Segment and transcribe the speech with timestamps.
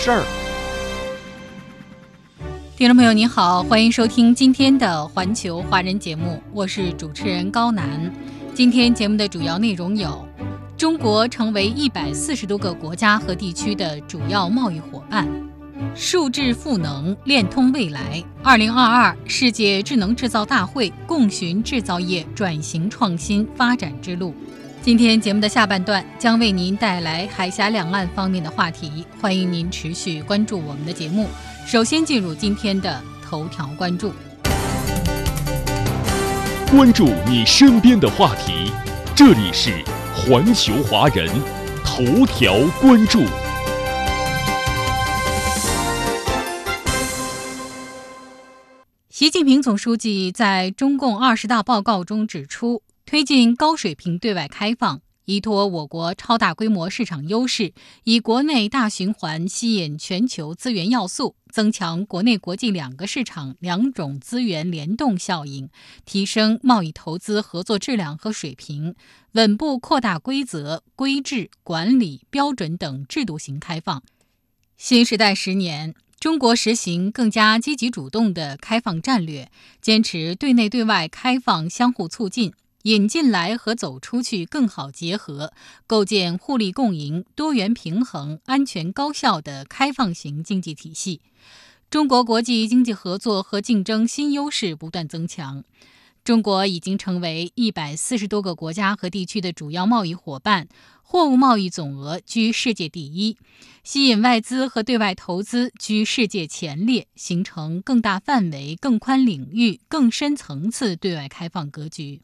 [0.00, 0.24] 事儿。
[2.74, 8.10] 听众朋友您好，欢迎收听今天的环球华人节目，我是主持人高楠。
[8.54, 10.26] 今天节目的主要内容有：
[10.74, 15.26] 中国成为一百四十多个国家和地区的主要贸易伙伴；
[15.94, 18.24] 数智赋能，链通未来。
[18.42, 24.34] 二零二二世界智能制造大会共寻制造业转型创新发展之路。
[24.82, 31.28] 今天节目的下半段将为您带来海峡两岸方面的话题，欢迎您持续关注我们的节目。
[31.66, 34.10] 首先进入今天的头条关注，
[36.70, 38.72] 关注你身边的话题，
[39.14, 39.70] 这里是
[40.14, 41.28] 环球华人
[41.84, 43.22] 头条关注。
[49.10, 52.80] 习近平总书记在中共二十大报告中指出。
[53.10, 57.72] 推进高水平对外开放，依托我国超大规模市场优势，
[58.04, 65.68] 以国内大循环吸引全球资源要素，增强国内国际两个市场两种资源联动效应，
[66.04, 68.94] 提升贸易投资合作质量和水平，
[69.32, 74.04] 稳步扩大规则、规制、管理标准等制度型开放。
[74.76, 79.50] 新时代十年，中国实行更加积极主动的开放战略，
[79.82, 82.52] 坚持对内对外开放相互促进。
[82.82, 85.52] 引进来和走出去更好结合，
[85.86, 91.20] 构建互利共赢、多元平衡、安全高效的开放型经济体系。
[91.90, 95.64] 中国国际经济合作和竞争新优势不断增强。
[96.22, 100.68] 中国已经成为一百四十多个国家和地区的主要贸易伙伴，
[101.02, 103.36] 货物贸易总额居世界第一，
[103.82, 112.20] 吸引外资和对外投资居世界前列，形成更大范围、更宽领域、更深层次对外开放格局。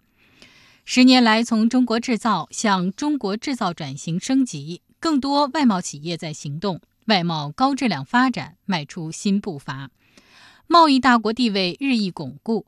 [0.88, 9.90] 十年来，从中国制造向中国制造转型升级，更多外贸企业在行动，外贸高质量发展迈出新步伐，
[10.68, 12.66] 贸易大国地位日益巩固。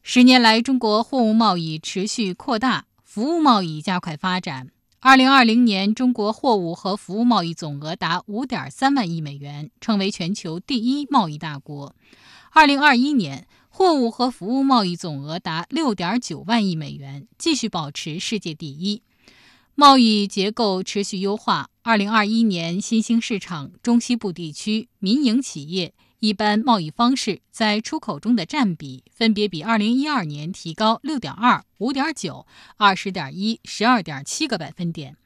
[0.00, 4.68] 十年来，中国货物贸易持续扩大，服务贸易加快发展。
[5.00, 11.96] 二零二零年，中国货物和服务贸易总额达五点三万亿美元，成为全球第一贸易大国。
[12.52, 13.48] 二零二一年。
[13.78, 19.02] 货物和服务贸易总额达六点九万亿美元，继续保持世界第一。
[19.74, 21.68] 贸易结构持续优化。
[21.82, 32.46] 二零二一年，新兴市场、中西部地区、民营企业一般贸易方式在出口中的占比分别比二零一二年提高六点二、五点九、
[32.78, 35.18] 二十点一、十二点七个百分点。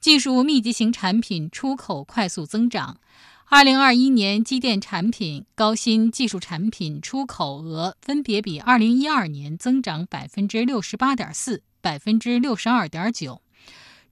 [0.00, 2.98] 技术密集型产品出口快速增长。
[3.46, 13.42] 二零二一年，机电产品、高新技术产品出口额分别比二零一二年增长百分之六十八点四、百分之六十二点九；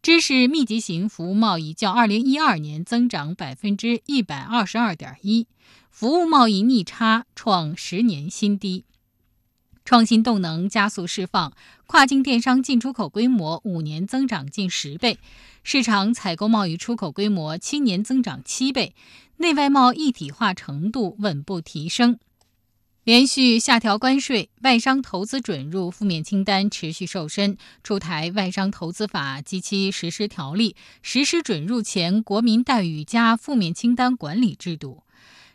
[0.03, 5.47] 知识密集型服务贸易较二零一二年增长百分之一百二十二点一，
[5.91, 8.85] 服务贸易逆差创十年新低。
[9.85, 11.53] 创新动能加速释放，
[11.87, 15.19] 跨境电商进出口规模五年增长近十倍，
[15.63, 18.95] 市场采购贸易出口规模七年增长七倍，
[19.37, 22.19] 内外贸一体化程度稳步提升。
[23.05, 35.03] 连续下调关税，外商投资准入负面清单持续瘦身，出台《外商投资法》及其实施条例，实施准入前国民待遇加负面清单管理制度。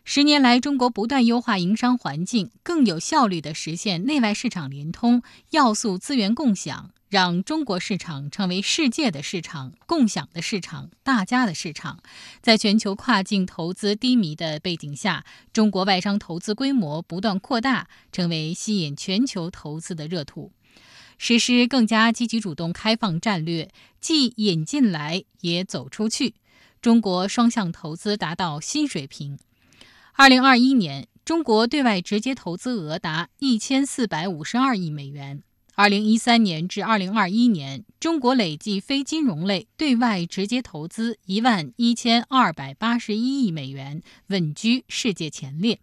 [0.03, 12.03] 十年来，中国不断优化营商环境，更有效率地实现内外市场联通、要素资源共享，让中国市场成为世界的市场、共享的市场、大家的市场。
[12.41, 20.51] 在全球跨境投资低迷的背景下，中国外商投资规模不断扩大，成为吸引全球投资的热土。
[21.17, 26.35] 实施更加积极主动开放战略，既引进来也走出去，
[26.81, 29.39] 中国双向投资达到新水平。
[30.13, 35.41] 二零二一年，中国对外直接投资额达一千四百五十二亿美元。
[35.79, 45.79] 二零一三年至二零二一年，中国累计非金融类对外直接投资一万一千二百八十一亿美元，稳居世界前列。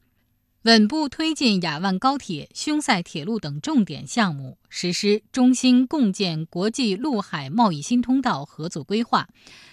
[0.65, 9.29] 稳步推进雅万高铁、匈塞铁路等重点项目，实施中新共建国际陆海贸易新通道合作规划，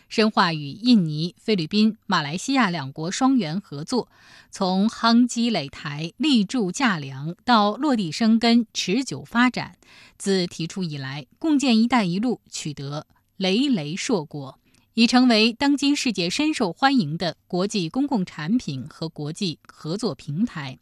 [0.10, 4.10] 深化与印尼、菲律宾、马来西亚两国双元合作，
[4.50, 9.78] 从夯基垒台、立柱架梁到落地生根、持久发展。
[10.18, 13.08] 自提出以来，共建“一带一路”取得
[13.38, 14.60] 累累硕果。
[14.94, 20.78] 已成为当今世界深受欢迎的国际公共产品和国际合作平台。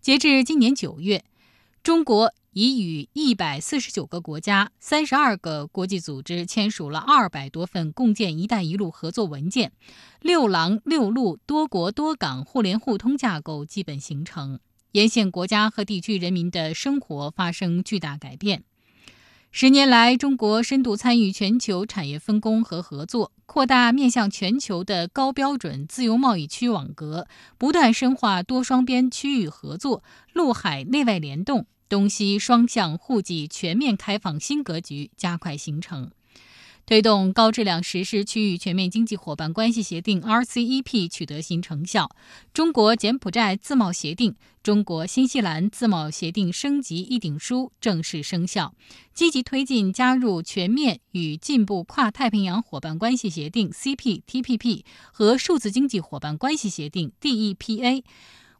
[0.00, 1.24] 截至今年九月，
[1.82, 9.72] 中国已与一百四十九个国家、三十二个国际组织签署了二百多份共建“一带一路”合作文件，
[10.22, 14.58] 六廊六路多国多港互联互通架构基本形成，
[14.92, 18.64] 沿线国家和地区人民的生活发生巨大改变。
[19.58, 27.26] 十年来，中国深度参与全球产业分工和合作，扩大面向全球的高标准自由贸易区网格，
[27.56, 30.02] 不断深化多双边区域合作，
[30.34, 36.10] 陆海内外联动，东西双向互济全面开放新格局加快形成。
[36.86, 42.08] 推动高质量实施区域全面经济伙伴关系协定 （RCEP） 取得新成效，
[42.54, 48.72] 中国柬埔寨自贸协定、中国新西兰自贸协定升级议定书正式生效，
[49.12, 58.04] 积极推进加入全面与进步跨太平洋伙伴关系协定 （CPTPP） 和数字经济伙伴关系协定 （DEPA）。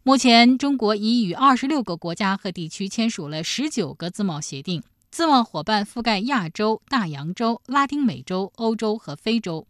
[0.02, 4.82] 目前，中国已与二十六个国家和地区签署了十九个自贸协定。
[5.10, 9.66] 自贸伙伴覆盖亚洲、大洋洲、拉丁美洲、欧洲和非洲。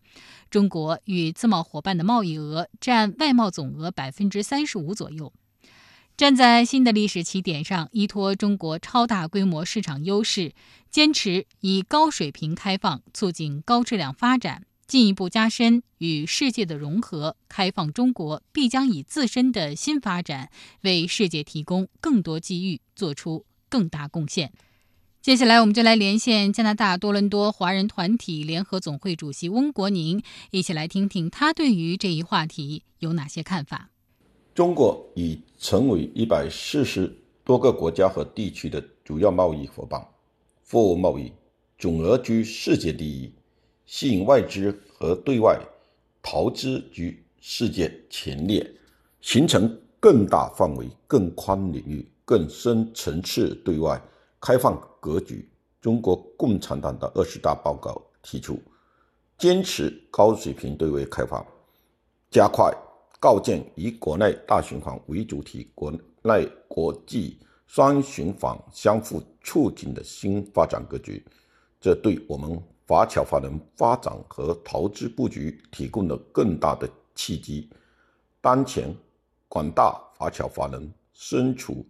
[0.50, 5.32] 中国与自贸伙伴的贸易额占外贸总额百分之三十五左右。
[6.16, 10.54] 站在新的历史起点上，依托中国超大规模市场优势，
[10.90, 20.50] 坚持以高水平开放促进高质量发展，进一步加深与世界的融合，开放中国必将以自身的新发展
[20.80, 24.52] 为世界提供更多机遇，做出更大贡献。
[25.26, 33.90] 接下来，我们就来连线加拿大多伦多华人团体联合总会主席翁国宁，一起来听听他对于这一话题有哪些看法。
[34.54, 37.12] 中国已成为一百四十
[37.42, 40.00] 多个国家和地区的主要贸易伙伴，
[40.64, 41.32] 货物贸易
[41.76, 43.32] 总额居世界第一，
[43.84, 45.58] 吸引外资和对外
[46.22, 48.64] 投资居世界前列，
[49.20, 54.00] 形成更大范围、更宽领域、更深层次对外。
[54.38, 55.48] 开放格局，
[55.80, 58.60] 中国共产党的二十大报告提出，
[59.38, 61.46] 坚持高水平对外开放，
[62.28, 62.76] 加快
[63.20, 65.92] 构建以国内大循环为主体、国
[66.22, 67.38] 内国际
[67.68, 71.24] 双循环相互促进的新发展格局。
[71.80, 77.70] 这对我们华侨华人发展和投资布局提供了更大的契机。
[78.40, 78.92] 当前，
[79.48, 81.86] 广大华侨华人身处。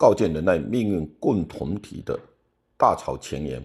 [0.00, 2.18] 构建人类命运共同体的
[2.80, 3.62] 大潮前沿，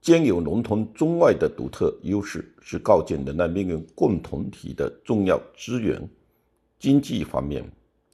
[0.00, 6.00] 兼有融通中外的独特优势，是构建人类命运共同体的重要资源。
[6.78, 7.62] 经济方面，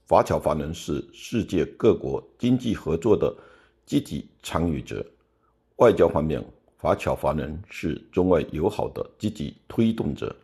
[0.09, 3.33] 华侨华人是世界各国经济合作的
[3.87, 5.07] 积极参与者；
[5.77, 6.45] 外交方面，
[6.79, 10.35] 华侨华人是中外友好的积极推动者；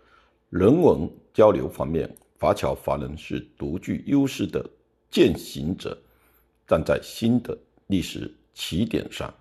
[0.51, 2.09] 人文交流方面，
[2.39, 4.65] 华侨华人是独具优势的
[5.11, 6.01] 践行者。
[6.69, 7.59] 站在新的
[7.89, 9.35] 历史起点上，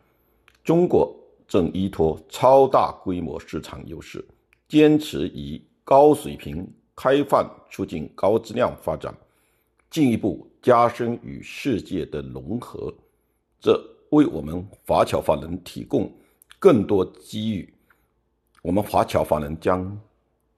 [0.64, 1.16] 中国
[1.48, 4.24] 正依托超大规模市场优势，
[4.68, 9.16] 坚持以高水平开放促进高质量发展，
[9.90, 12.94] 进一步加深与世界的融合。
[13.60, 13.80] 这
[14.12, 16.12] 为我们华侨华人提供
[16.60, 17.74] 更多机遇。
[18.62, 20.00] 我们华侨华人将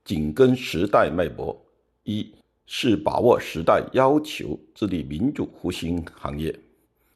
[0.03, 1.59] 紧跟时代脉搏，
[2.03, 2.33] 一。
[2.73, 6.57] 是把握时代要求，致力民主复兴行业，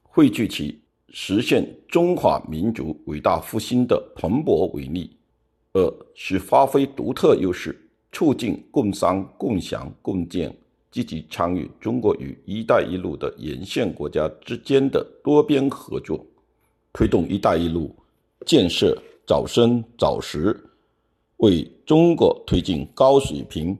[0.04, 0.82] 汇聚起
[1.18, 5.10] 实现中华民族伟大复兴的蓬勃伟力；
[5.72, 7.74] 二是发挥独特优势，
[8.12, 10.54] 促进共商共享共建，
[10.92, 16.20] 积极参与中国与“一带一路”的沿线国家之间的多边合作，
[16.92, 17.96] 推动“一带一路”
[18.46, 20.54] 建设早生早实，
[21.38, 23.76] 为中国推进高水平。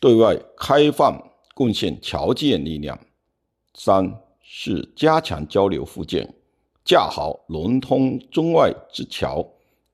[0.00, 1.22] 对外开放
[1.54, 2.98] 贡献条件力量。
[3.74, 6.34] 三是加强交流互鉴，
[6.88, 9.46] 架好融通中外之桥，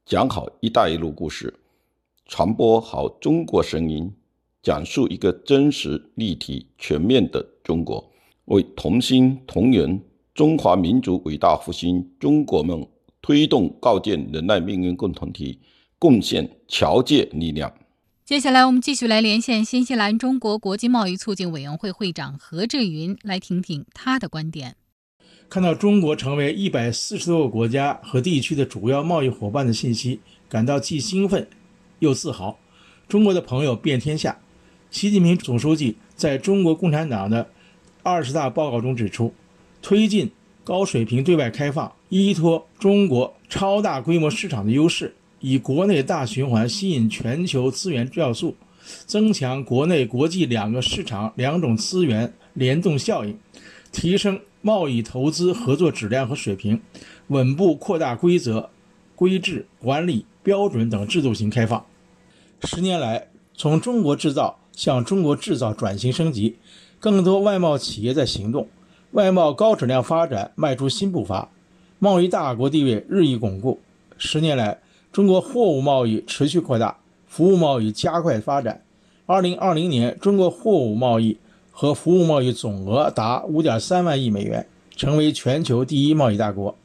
[0.06, 1.52] 讲好“一带一路”故事，
[2.26, 4.14] 传播好中国声音，
[4.62, 8.12] 讲述一个真实、立体、全面的中国，
[8.44, 10.00] 为同心同源
[10.34, 12.86] 中华民族伟大复兴中国梦
[13.20, 15.58] 推动构建人类命运共同体
[15.98, 17.74] 贡献条件力量。
[18.24, 24.76] 接下来，我们继续来连线新西兰中国国际贸易促进委员会会长何志云，来听听他的观点。
[25.54, 30.18] 看到中国成为一百四十多个国家和地区的主要贸易伙伴的信息，
[30.48, 31.46] 感到既兴奋
[32.00, 32.58] 又自豪。
[33.06, 34.36] 中国的朋友遍天下。
[34.90, 37.48] 习近平总书记在中国共产党的
[38.02, 39.32] 二十大报告中指出，
[39.80, 40.28] 推进
[40.64, 48.56] 高水平对外开放，依托中国超大规模市场的优势，以国内大循环吸引全球资源要素，
[49.06, 53.38] 增强国内国际两个市场两种资源联动效应，
[53.92, 56.80] 提升贸易投资合作质量和水平，
[57.26, 58.70] 稳步扩大规则、
[59.14, 61.84] 规制、管理标准等制度型开放。
[62.62, 66.56] 十年来，从中国制造向中国制造转型升级，
[66.98, 68.66] 更多外贸企业在行动，
[69.10, 71.50] 外贸高质量发展迈出新步伐，
[71.98, 73.78] 贸易大国地位日益巩固。
[74.16, 74.80] 十年来，
[75.12, 78.82] 中国货物贸易持续扩大，服务贸易加快发展。
[79.26, 81.36] 二零二零年，中国货物贸易
[81.76, 84.64] 和服务贸易总额达五点三万亿美元，
[84.94, 86.76] 成为全球第一贸易大国。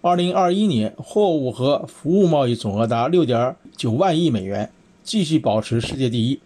[0.00, 4.72] 二零二一年，货物和服务贸易总额达六点九万亿美元，
[5.04, 6.40] 继续保持世界第一。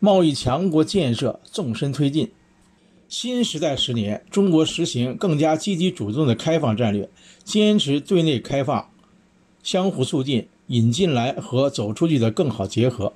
[0.00, 2.30] 贸易强国建设纵深推进。
[3.08, 7.08] 新时代十年，中国实行更加积极主动的开放战略，
[7.42, 8.86] 坚持对内开放，
[9.62, 13.14] 相互促进引进来和走出去的更好结合，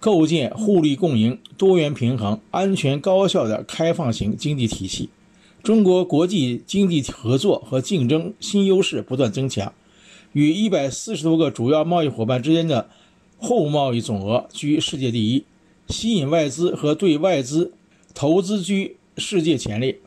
[0.00, 5.10] 构建互利共赢、多元平衡、安全高效的开放型经济体系。
[5.62, 9.72] 中国国际经济合作和竞争新优势不断增强，
[10.32, 12.88] 与一百四十多个主要贸易伙伴之间的
[13.36, 15.44] 货物贸易总额居世界第一。
[15.88, 17.72] 吸引外资和对外资
[18.14, 19.98] 投资居世界前列，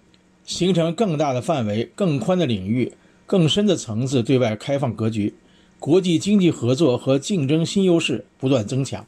[0.46, 2.94] 形成更大的范围、更宽的领域、
[3.26, 5.34] 更深的层次对外开放格局，
[5.80, 9.06] 国际经济合作和竞争新优势不断增强，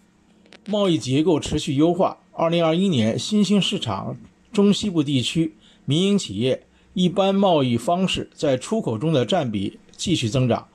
[0.67, 2.17] 贸易结构持续优化。
[2.33, 4.17] 二零二一年，新兴市场
[4.51, 5.55] 中西部地区
[5.85, 10.67] 民营企业一般贸易方式在出口中的占比继续增长，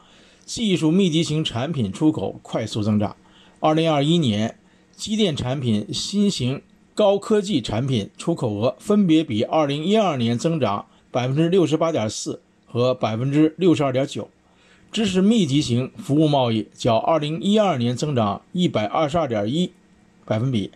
[0.45, 3.17] 技术密集型产品出口快速增长。
[3.61, 4.57] 二零二一年。
[4.97, 6.61] 机电产品、新型
[6.95, 14.27] 高科技产品出口额分别比2012年增长68.4%和62.9%，
[14.93, 19.71] 知识密集型服务贸易较2012年增长122.1%
[20.25, 20.71] 百分比，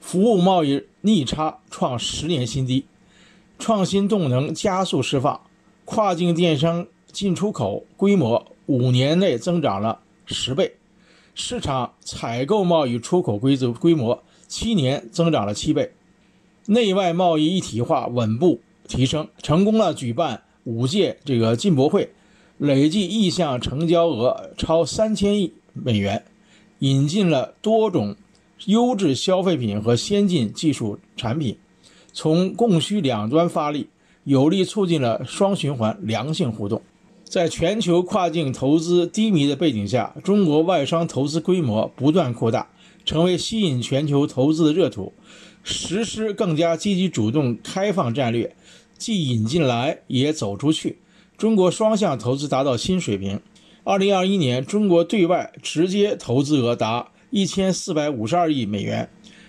[0.00, 2.84] 服务贸易逆差创十年新低，
[3.58, 5.40] 创新动能加速释放，
[5.84, 10.74] 跨境电商进出口规模五年内增长了十倍。
[11.34, 15.92] 市场采购贸易出口规则规模七年增长了七倍，
[16.66, 22.10] 内外贸易一体化稳步提升，成功了举办五届这个进博会，
[22.56, 26.24] 累计意向成交额超三千亿美元，
[26.80, 28.16] 引进了多种
[28.66, 31.56] 优质消费品和先进技术产品，
[32.12, 33.88] 从供需两端发力，
[34.24, 36.82] 有力促进了双循环良性互动。
[37.24, 42.68] 在全球跨境投资低迷的背景下，中国外商投资规模不断扩大，
[43.04, 45.12] 成为吸引全球投资的热土。
[45.62, 48.56] 实施更加积极主动开放战略，
[48.96, 50.98] 既引进来也走出去，
[51.36, 53.38] 中国双向投资达到新水平。
[53.84, 59.08] 二零二一年，中国对外直接投资额达一千四百五十二亿美元。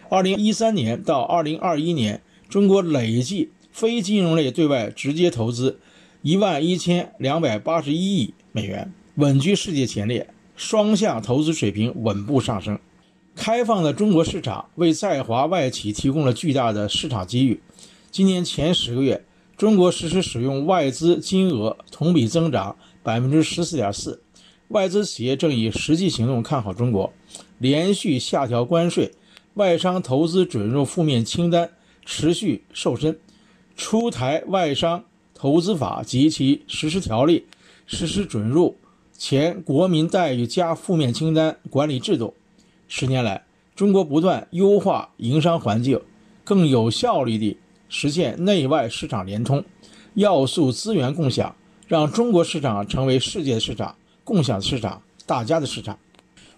[0.10, 5.80] 二零一三年到二零二一年，中国累计非金融类对外直接投资。
[6.22, 12.78] 一万一千两百八十一亿美元，稳居世界前列，双向投资水平稳步上升。
[13.36, 17.62] 开放的中国市场为在华外企提供了巨大的市场机遇。
[18.12, 19.24] 今年前十个月，
[19.56, 24.22] 中国实施使用外资金额同比增长百分之十四点四，
[24.68, 27.14] 外资企业正以实际行动看好中国，
[27.60, 29.12] 连续下调关税，
[29.54, 31.70] 外商投资准入负面清单
[32.04, 33.20] 持续瘦身，
[33.78, 35.06] 出台外商。
[35.42, 37.46] 投资法及其实施条例
[37.88, 38.76] 实施准入
[39.18, 42.34] 前国民待遇加负面清单管理制度。
[42.90, 46.02] 十年来，中国不断优化营商环境，
[46.44, 49.64] 更有效率地实现内外市场联通、
[50.14, 51.56] 要素资源共享，
[51.88, 55.98] 让中国市场成为世界市场、共享市场、大家的市场。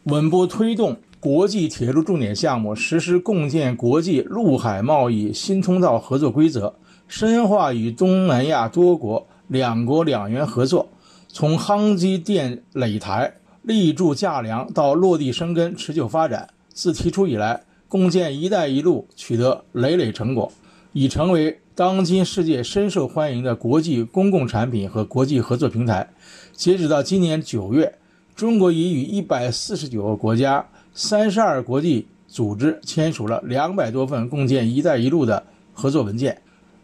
[0.05, 6.73] 稳步推动国际铁路重点项目实施共建国际陆海贸易新通道合作规则。
[7.07, 10.89] 深化与东南亚多国两国两元合作，
[11.27, 16.47] 从夯基垫垒台、立柱架梁到落地生根、持久发展。
[16.73, 20.51] 自提出以来，共建“一带一路”取得累累成果，
[20.93, 26.09] 已成为当今世界深受欢迎的国际公共产品和国际合作平台。
[26.53, 27.93] 截止到今年九月，
[28.35, 36.41] 中国已与一百四十九个国家、三十二国际组织签署了两百多份共建“一带一路”的合作文件。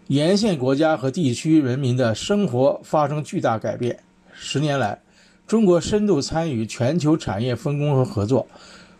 [0.08, 4.00] 沿线国家和地区人民的生活发生巨大改变。
[4.32, 5.01] 十年来，
[5.46, 8.48] 中国深度参与全球产业分工和合作，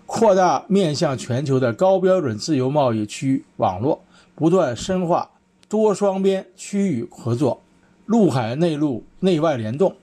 [0.06, 4.04] 扩大面向全球的高标准自由贸易区网络，
[4.36, 5.30] 不断深化
[5.70, 7.62] 多双边区域合作，
[8.06, 9.96] 陆海内陆内外联动，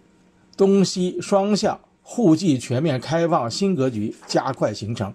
[0.57, 5.13] 东西双向互济全面开放新格局加快形成，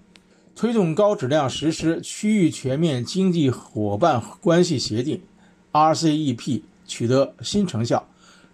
[0.56, 5.22] 推动高质量实施区域全面经济伙伴关系协定。
[5.72, 8.08] RCEP 取得新成效，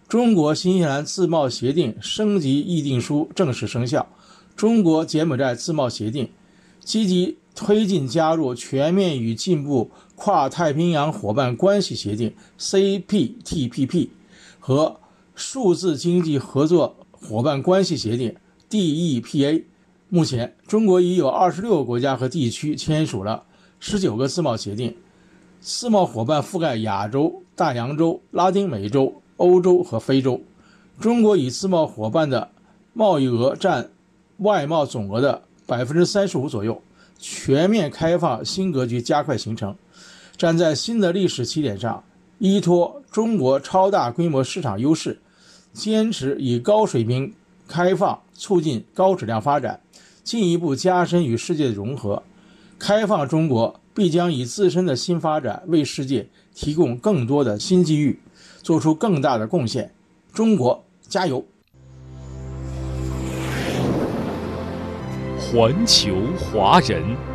[0.10, 4.06] 中国新西兰自贸协定升级议定书正式生效，
[4.54, 6.30] 中国柬埔寨自贸协定
[6.82, 14.10] 积极推进加入全面与进步跨太平洋伙伴关系协定 CPTPP
[14.60, 15.00] 和
[15.34, 18.36] 数字经济合作伙伴关系协定
[18.70, 19.64] DEPA。
[20.10, 23.44] 目前，中国已有二十六个国家和地区签署了
[23.80, 24.96] 十九个自贸协定。
[25.60, 30.40] 自贸伙伴覆盖亚洲、大洋洲、拉丁美洲、欧洲和非洲。
[31.00, 32.50] 中国以自贸伙伴的
[32.94, 33.90] 贸易额占
[34.38, 36.80] 外贸总额的百分之三十五左右。
[37.18, 39.76] 全面开放新格局加快形成，
[40.38, 42.04] 站在新的历史起点上，
[42.38, 45.18] 依托中国超大规模市场优势，
[45.76, 47.32] 坚持以高水平
[47.68, 49.80] 开放促进高质量发展，
[50.24, 52.24] 进一步加深与世界的融合。
[52.80, 53.80] 开放中国。
[53.96, 58.20] 必将以自身的新发展为世界提供更多的新机遇，
[58.62, 59.90] 做出更大的贡献。
[60.34, 61.46] 中国加油！
[65.40, 67.35] 环球华人。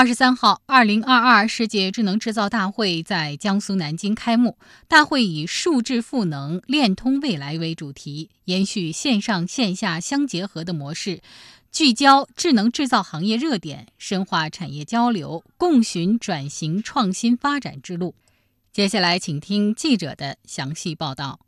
[0.00, 4.56] 二十三号，二零二二世界智能制造大会在江苏南京开幕。
[4.88, 11.20] 大会以“数智赋能，链通未来”为主题，延续线上线下相结合的模式。
[11.70, 18.14] 聚焦智能制造行业热点，深化产业交流，共寻转型创新发展之路。
[18.72, 21.40] 接下来，请听记者的详细报道。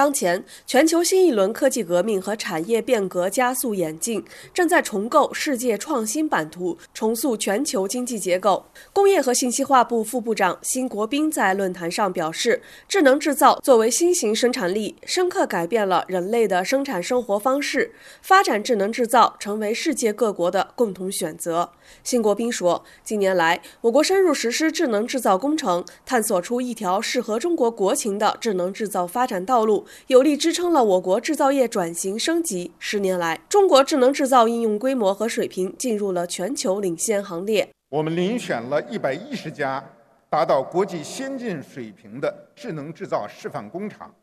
[0.00, 8.64] 当前，全球新一轮科技革命和产业变革加速演进，正在重构世界创新版图，重塑全球经济结构。
[8.94, 17.92] 工业和信息化部副部长辛国斌在论坛上表示：“智能制造作为新型生产力，深刻改变了人类的生产生活方式。
[18.22, 21.72] 发展智能制造成为世界各国的共同选择。”
[22.02, 32.72] 辛国斌说：“近年来，我国深入实施智能制造工程，探索出一条适合中国国情的智能制造发展道路。”有力支撑了我国制造业转型升级。
[32.78, 37.68] 十年来，中国智能制造应用规模和水平进入了全球领先行列。
[37.88, 39.84] 我们遴选了一百一十家
[40.28, 44.14] 达到国际先进水平的智能制造示范工厂，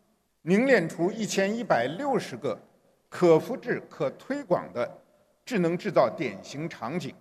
[0.43, 2.57] 凝练出一千一百六十个
[3.09, 4.89] 可复制、可推广的
[5.45, 7.13] 智能制造典型场景，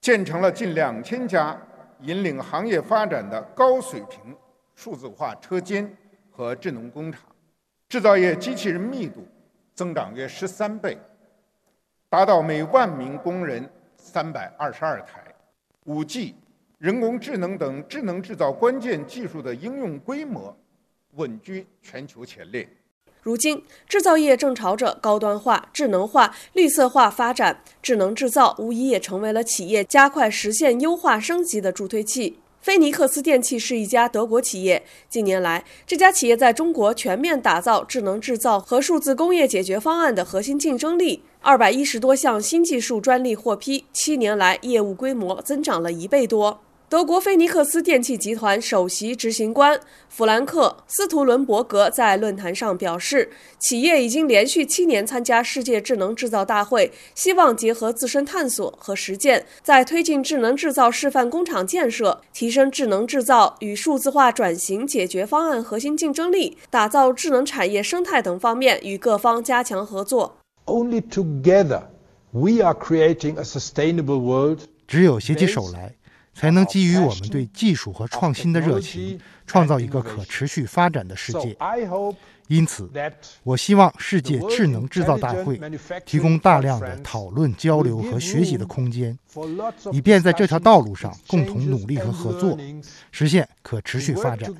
[0.00, 1.60] 建成了近两千家
[2.02, 4.36] 引领行业发展的高水平
[4.76, 5.96] 数字化车间
[6.30, 7.22] 和智能工厂。
[7.88, 9.26] 制造业机器人密度
[9.74, 10.98] 增长约十三倍，
[12.10, 15.24] 达到每万名工人三百二十二台。
[15.86, 16.34] 五 G、
[16.76, 20.54] 人工智能等智能制造关键技术的应用规模
[21.14, 22.68] 稳居全球前列。
[23.22, 32.38] 如今，制造业正朝着高端化、智能化、绿色化发展，智能制造无疑也成为了企业加快实现优化升级的助推器。
[32.68, 34.84] 菲尼克斯电器是一家德国企业。
[35.08, 41.22] 近年来，这家企业在中国全面打造智能制造和数字工业解决方案的核心竞争力。
[41.40, 46.60] 二百一十多项新技术专利获批，七年来业务规模增长了一倍多。
[46.90, 70.38] 德国菲尼克斯电气集团首席执行官弗兰克·斯图伦伯格在论坛上表示，企业已经连续七年参加世界智能制造大会，希望结合自身探索和实践，在推进智能制造示范工厂建设、提升智能制造与数字化转型解决方案核心竞争力、打造智能产业生态等方面与各方加强合作。
[70.64, 71.82] Only together
[72.30, 74.60] we are creating a sustainable world.
[74.86, 75.92] 只有携起手来。
[76.38, 81.56] 才能基于我们对技术和创新的热情，创造一个可持续发展的世界。
[82.46, 82.88] 因此，
[83.42, 85.60] 我希望世界智能制造大会
[86.06, 89.18] 提供大量的讨论、交流和学习的空间，
[89.90, 92.56] 以便在这条道路上共同努力和合作，
[93.10, 94.54] 实现可持续发展。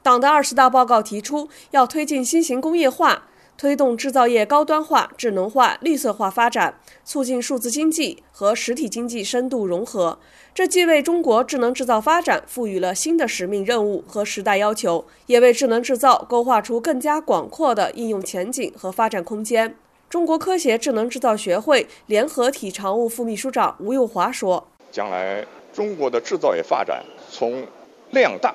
[0.00, 3.24] 党的二十大报告提出，要推进新型工业化。
[3.58, 10.20] 推动制造业高端化、智能化、绿色化发展，促进数字经济和实体经济深度融合。
[10.54, 19.74] 这既为中国智能制造发展赋予了新的使命任务和时代要求，也为智能制造勾画出更加广阔的应用前景和发展空间。
[20.08, 27.66] 中国科协智能制造学会联合体常务副秘书长吴幼华说：“将来中国的制造业发展从
[28.12, 28.54] 量大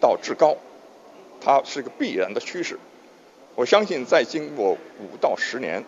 [0.00, 0.56] 到质高，
[1.40, 2.78] 它是个必然的趋势。
[3.54, 5.82] 我相信，再经过五到十年，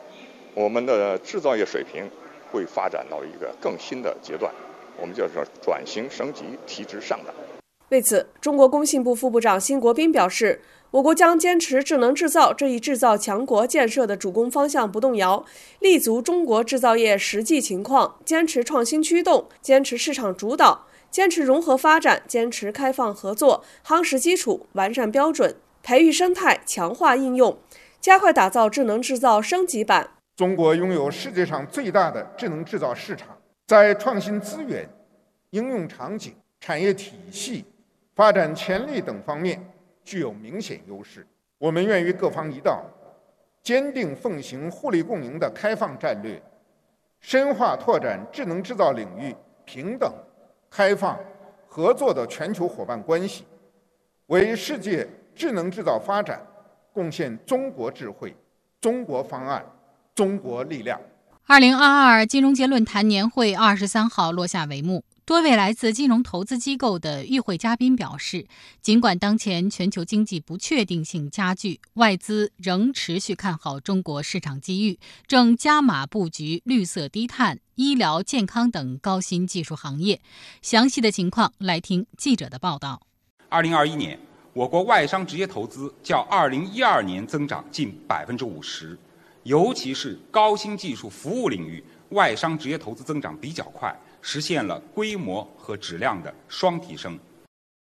[0.55, 2.09] 我们的制造业水平
[2.51, 4.53] 会发展到一个更新的阶段，
[5.01, 7.35] 我们叫做转型升级、提质上涨。”
[7.91, 10.63] 为此，中国工信部副部长辛国斌表示。
[10.93, 15.45] 我国将坚持智能制造这一制造强国建设的主攻方向不动摇，
[15.81, 27.57] 立足中国制造业实际情况，坚持创新驱动，坚持市场主导，坚持融合发展，坚持开放合作，夯实基础，完善标准，培育生态，强化应用，
[28.01, 30.15] 加快打造智能制造升级版。
[30.35, 34.85] 中国拥有世界上最大的智能制造市场，在创新资源、
[35.51, 37.65] 应用场景、产业体系、
[38.17, 39.65] 发展潜力等方面。
[40.03, 41.25] 具有明显优势，
[41.57, 42.85] 我们愿与各方一道，
[43.63, 46.43] 坚定奉行互利共赢的开放战略，
[47.21, 49.33] 深化拓展智能制造领域
[49.65, 50.13] 平等、
[50.69, 51.17] 开放、
[51.69, 53.45] 合作的全球伙伴关系，
[54.27, 56.41] 为世界智能制造发展
[56.93, 58.35] 贡献中国智慧、
[58.81, 59.65] 中国方案、
[60.15, 60.99] 中国力量。
[61.45, 65.05] 二零二二金融街论坛年会二十三号落下帷幕。
[65.25, 68.47] 多位来自金融投资机构的与会嘉宾表示，
[68.81, 80.21] 尽管当前全球经济不确定性加剧，外资仍持续看好中国市场机遇，正加码布局绿色低碳、医疗健康等高新技术行业。
[80.63, 83.03] 详细的情况，来听记者的报道。
[83.49, 84.19] 二零二一年，
[84.57, 88.97] 我国外商直接投资较二零一二年增长近百分之五十，
[89.43, 93.95] 尤其是高新技术服务领域，外商直接投资增长比较快。
[94.23, 97.19] 实现了规模和质量的双提升。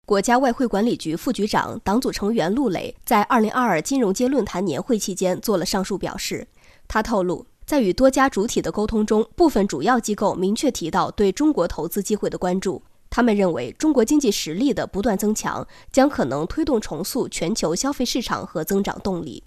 [0.08, 6.48] 国家外汇管理局副局长、党组成员陆磊在二零二二金融街论坛年会期间做了上述表示。
[6.88, 12.82] 他透露，在与多家主体的沟通中，部分主要机构明确提到对中国投资机会的关注。
[13.16, 19.44] 他们认为，中国经济实力的不断增强将可能推动重塑全球消费市场和增长动力。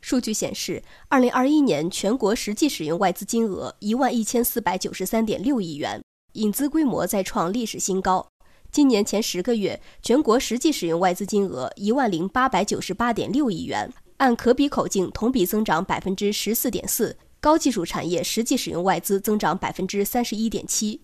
[0.00, 6.02] 数据显示，二零二一年全国实际使用外资金额一万一千四百九十三点六亿元。
[6.32, 8.26] 引资规模再创历史新高。
[8.72, 17.16] 今年前十个月，全国实际使用外资金额一万零八百九十八点六亿元，按可比口径同比增长百分之十四点四。
[17.40, 21.00] 高技术产业实际使用外资增长百分之三十一点七。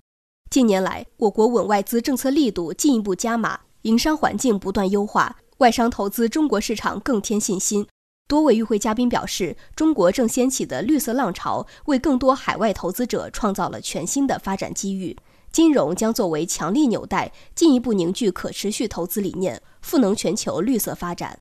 [0.50, 7.86] 近年来，我国稳外资政策力度进一步加码，营商环境不断优化，外商投资中国市场更添信心。
[8.26, 15.16] 多位与会嘉宾表示，中国正掀起的绿色浪潮，为更多海外投资者创造了全新的发展机遇。
[15.52, 21.38] 金融将作为强力纽带，进一步凝聚可持续投资理念，赋能全球绿色发展。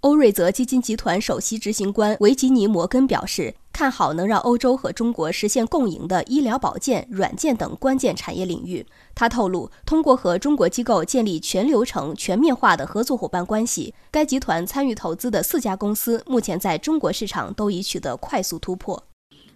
[0.00, 8.84] 欧瑞泽基金集团首席执行官维吉尼·摩根表示，看好能让欧洲和中国实现共赢的医疗保健、软件等关键产业领域。
[9.14, 19.02] 他透露，通过和中国机构建立全流程、全面化的合作伙伴关系，该集团参与投资的四家公司目前在中国市场都已取得快速突破。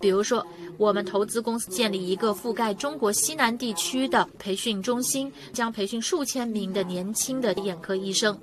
[0.00, 0.42] 比如说，
[0.78, 8.34] 我们投资公司建立一个覆盖中国西南地区的培训中心，将培训数千名的年轻的眼科医生。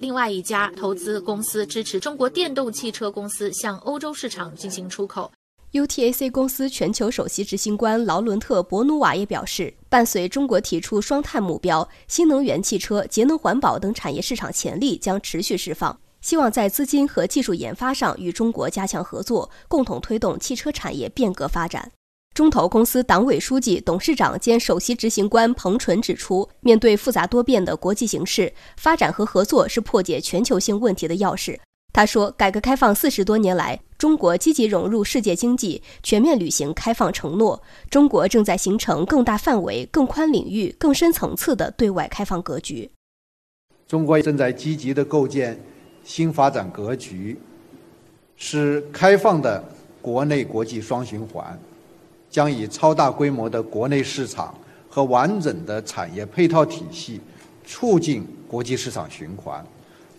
[0.00, 5.30] 另外一家投资公司支持中国电动汽车公司向欧洲市场进行出口。
[5.72, 16.00] UTAC 公司全球首席执行官劳伦特·博努瓦也表示，伴随中国提出双碳目标，新能源汽车、节能环保等产业市场潜力将持续释放。
[16.22, 21.92] 希望在资金和技术研发上与中国加强合作，共同推动汽车产业变革发展。
[22.40, 31.58] 中投公司党委书记、董事长兼首席执行官彭纯指出，面对复杂多变的国际形势，发展和合作是破解全球性问题的钥匙。
[31.92, 37.62] 他说：“改革开放四十多年来，中国积极融入世界经济，全面履行开放承诺。
[37.90, 42.90] 中国正在形成更大范围、更宽领域、更深层次的对外开放格局。
[43.86, 45.62] 中国正在积极地构建
[46.02, 47.38] 新发展格局，
[48.34, 49.62] 是开放的
[50.00, 51.60] 国内国际双循环。”
[52.30, 54.54] 将以超大规模的国内市场
[54.88, 57.20] 和完整的产业配套体系，
[57.66, 59.64] 促进国际市场循环，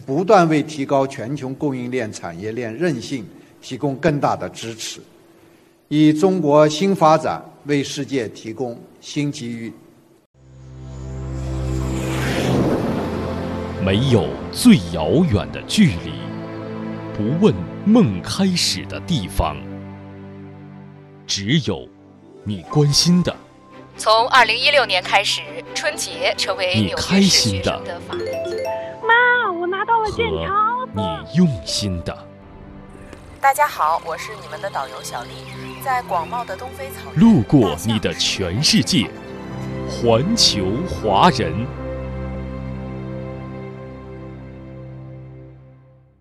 [0.06, 3.26] 不断为提高全球供应链产业链韧性
[3.62, 5.00] 提供更大的支持，
[5.88, 9.72] 以中国新发展为世界提供新机遇。
[13.84, 16.12] 没有最遥远的距离，
[17.16, 17.54] 不问
[17.86, 19.58] 梦开始的地方，
[21.26, 21.90] 只有
[22.44, 23.36] 你关心的。
[23.98, 25.42] 从二零一六年开始，
[25.76, 27.80] 春节成为你开心的。
[29.04, 30.90] 妈，我拿到了健康。
[30.94, 32.18] 你用心的。
[33.40, 35.30] 大家好，我是你们的导游小丽，
[35.84, 37.20] 在广袤的东非草原。
[37.20, 39.08] 路过你的全世界，
[39.88, 41.54] 环球华人。